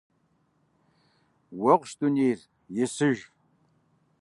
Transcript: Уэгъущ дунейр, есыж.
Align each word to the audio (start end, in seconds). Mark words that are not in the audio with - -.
Уэгъущ 1.59 1.91
дунейр, 1.99 2.39
есыж. 2.83 3.19